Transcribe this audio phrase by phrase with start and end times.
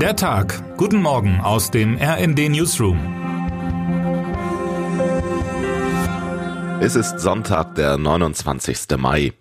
[0.00, 0.76] Der Tag.
[0.76, 2.98] Guten Morgen aus dem RND Newsroom.
[6.82, 8.98] Es ist Sonntag, der 29.
[8.98, 9.32] Mai.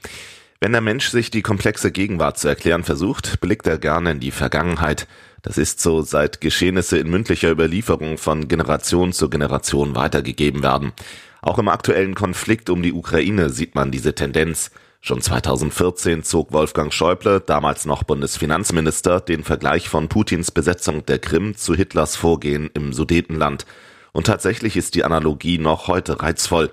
[0.62, 4.32] Wenn der Mensch sich die komplexe Gegenwart zu erklären versucht, blickt er gerne in die
[4.32, 5.08] Vergangenheit.
[5.42, 10.94] Das ist so, seit Geschehnisse in mündlicher Überlieferung von Generation zu Generation weitergegeben werden.
[11.42, 14.72] Auch im aktuellen Konflikt um die Ukraine sieht man diese Tendenz.
[15.08, 21.56] Schon 2014 zog Wolfgang Schäuble, damals noch Bundesfinanzminister, den Vergleich von Putins Besetzung der Krim
[21.56, 23.68] zu Hitlers Vorgehen im Sudetenland.
[24.14, 26.72] Und tatsächlich ist die Analogie noch heute reizvoll.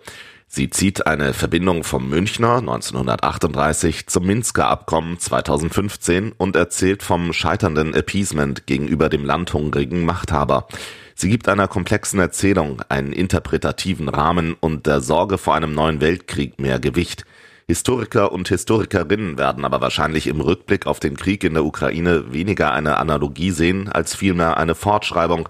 [0.55, 7.95] Sie zieht eine Verbindung vom Münchner 1938 zum Minsker Abkommen 2015 und erzählt vom scheiternden
[7.95, 10.67] Appeasement gegenüber dem landhungrigen Machthaber.
[11.15, 16.61] Sie gibt einer komplexen Erzählung einen interpretativen Rahmen und der Sorge vor einem neuen Weltkrieg
[16.61, 17.25] mehr Gewicht.
[17.67, 22.75] Historiker und Historikerinnen werden aber wahrscheinlich im Rückblick auf den Krieg in der Ukraine weniger
[22.75, 25.49] eine Analogie sehen, als vielmehr eine Fortschreibung.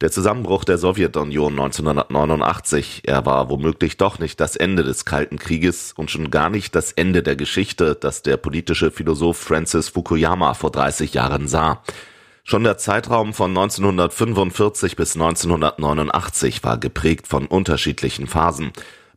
[0.00, 5.92] Der Zusammenbruch der Sowjetunion 1989, er war womöglich doch nicht das Ende des Kalten Krieges
[5.92, 10.72] und schon gar nicht das Ende der Geschichte, das der politische Philosoph Francis Fukuyama vor
[10.72, 11.82] 30 Jahren sah.
[12.42, 18.72] Schon der Zeitraum von 1945 bis 1989 war geprägt von unterschiedlichen Phasen.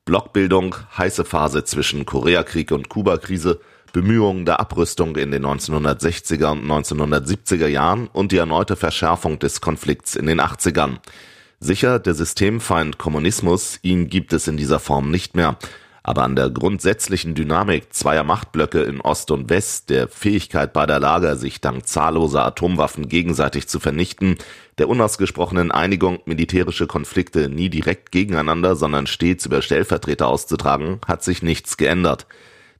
[0.06, 3.60] Blockbildung, heiße Phase zwischen Koreakrieg und Kubakrise,
[3.94, 10.16] Bemühungen der Abrüstung in den 1960er und 1970er Jahren und die erneute Verschärfung des Konflikts
[10.16, 10.98] in den 80ern.
[11.60, 15.58] Sicher, der Systemfeind Kommunismus, ihn gibt es in dieser Form nicht mehr
[16.08, 21.36] aber an der grundsätzlichen Dynamik zweier Machtblöcke in Ost und West, der Fähigkeit beider Lager,
[21.36, 24.38] sich dank zahlloser Atomwaffen gegenseitig zu vernichten,
[24.78, 31.44] der unausgesprochenen Einigung, militärische Konflikte nie direkt gegeneinander, sondern stets über Stellvertreter auszutragen, hat sich
[31.44, 32.26] nichts geändert.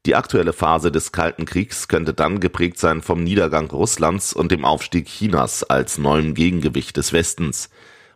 [0.06, 4.64] Die aktuelle Phase des Kalten Kriegs könnte dann geprägt sein vom Niedergang Russlands und dem
[4.64, 7.70] Aufstieg Chinas als neuem Gegengewicht des Westens.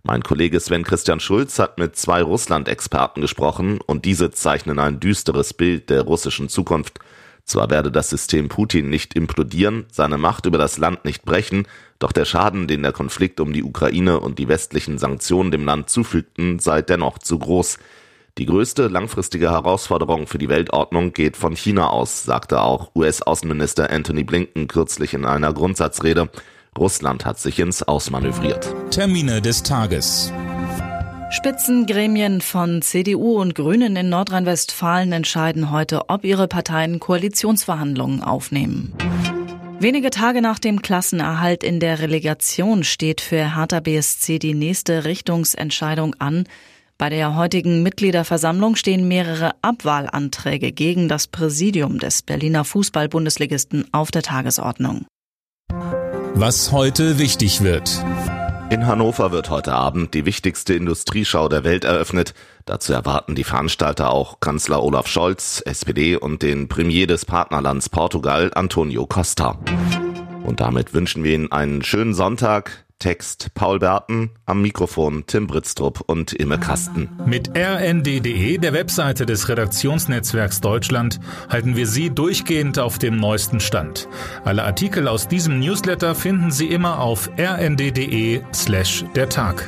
[0.03, 5.53] Mein Kollege Sven Christian Schulz hat mit zwei Russland-Experten gesprochen und diese zeichnen ein düsteres
[5.53, 6.99] Bild der russischen Zukunft.
[7.45, 11.67] Zwar werde das System Putin nicht implodieren, seine Macht über das Land nicht brechen,
[11.99, 15.89] doch der Schaden, den der Konflikt um die Ukraine und die westlichen Sanktionen dem Land
[15.89, 17.77] zufügten, sei dennoch zu groß.
[18.37, 24.23] Die größte langfristige Herausforderung für die Weltordnung geht von China aus, sagte auch US-Außenminister Anthony
[24.23, 26.29] Blinken kürzlich in einer Grundsatzrede.
[26.77, 28.73] Russland hat sich ins Ausmanövriert.
[28.89, 30.31] Termine des Tages.
[31.31, 38.93] Spitzengremien von CDU und Grünen in Nordrhein-Westfalen entscheiden heute, ob ihre Parteien Koalitionsverhandlungen aufnehmen.
[39.79, 46.15] Wenige Tage nach dem Klassenerhalt in der Relegation steht für Hertha BSC die nächste Richtungsentscheidung
[46.19, 46.45] an.
[47.01, 54.21] Bei der heutigen Mitgliederversammlung stehen mehrere Abwahlanträge gegen das Präsidium des Berliner Fußball-Bundesligisten auf der
[54.21, 55.07] Tagesordnung.
[56.35, 58.05] Was heute wichtig wird.
[58.69, 62.35] In Hannover wird heute Abend die wichtigste Industrieschau der Welt eröffnet.
[62.65, 68.51] Dazu erwarten die Veranstalter auch Kanzler Olaf Scholz, SPD und den Premier des Partnerlands Portugal,
[68.53, 69.59] Antonio Costa.
[70.43, 72.85] Und damit wünschen wir Ihnen einen schönen Sonntag.
[73.01, 77.09] Text Paul Berten, am Mikrofon Tim Britztrup und Imme Kasten.
[77.25, 81.19] Mit rnd.de, der Webseite des Redaktionsnetzwerks Deutschland,
[81.49, 84.07] halten wir Sie durchgehend auf dem neuesten Stand.
[84.45, 89.67] Alle Artikel aus diesem Newsletter finden Sie immer auf rnd.de slash der Tag.